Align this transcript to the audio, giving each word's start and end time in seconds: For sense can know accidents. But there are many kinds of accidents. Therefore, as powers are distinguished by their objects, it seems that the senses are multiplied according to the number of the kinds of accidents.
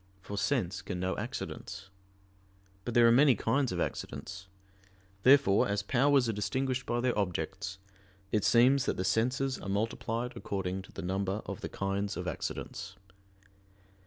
For 0.19 0.35
sense 0.35 0.81
can 0.81 0.99
know 0.99 1.15
accidents. 1.17 1.91
But 2.85 2.95
there 2.95 3.07
are 3.07 3.11
many 3.11 3.35
kinds 3.35 3.71
of 3.71 3.79
accidents. 3.79 4.47
Therefore, 5.21 5.67
as 5.67 5.83
powers 5.83 6.27
are 6.27 6.33
distinguished 6.33 6.87
by 6.87 7.01
their 7.01 7.15
objects, 7.15 7.77
it 8.31 8.43
seems 8.43 8.87
that 8.87 8.97
the 8.97 9.03
senses 9.05 9.59
are 9.59 9.69
multiplied 9.69 10.33
according 10.35 10.81
to 10.81 10.91
the 10.91 11.03
number 11.03 11.43
of 11.45 11.61
the 11.61 11.69
kinds 11.69 12.17
of 12.17 12.27
accidents. 12.27 12.95